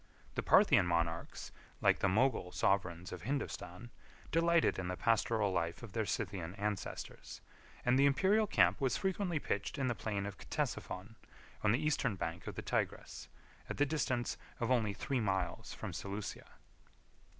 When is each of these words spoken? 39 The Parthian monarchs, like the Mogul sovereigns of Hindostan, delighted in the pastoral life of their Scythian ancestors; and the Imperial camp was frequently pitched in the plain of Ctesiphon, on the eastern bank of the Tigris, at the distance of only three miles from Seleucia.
39 0.29 0.29
The 0.33 0.41
Parthian 0.41 0.87
monarchs, 0.87 1.51
like 1.79 1.99
the 1.99 2.09
Mogul 2.09 2.51
sovereigns 2.51 3.11
of 3.11 3.21
Hindostan, 3.21 3.91
delighted 4.31 4.79
in 4.79 4.87
the 4.87 4.97
pastoral 4.97 5.51
life 5.51 5.83
of 5.83 5.91
their 5.91 6.07
Scythian 6.07 6.55
ancestors; 6.55 7.39
and 7.85 7.99
the 7.99 8.07
Imperial 8.07 8.47
camp 8.47 8.81
was 8.81 8.97
frequently 8.97 9.37
pitched 9.37 9.77
in 9.77 9.89
the 9.89 9.93
plain 9.93 10.25
of 10.25 10.39
Ctesiphon, 10.39 11.17
on 11.63 11.71
the 11.71 11.77
eastern 11.85 12.15
bank 12.15 12.47
of 12.47 12.55
the 12.55 12.63
Tigris, 12.63 13.27
at 13.69 13.77
the 13.77 13.85
distance 13.85 14.37
of 14.59 14.71
only 14.71 14.95
three 14.95 15.21
miles 15.21 15.71
from 15.71 15.93
Seleucia. 15.93 16.49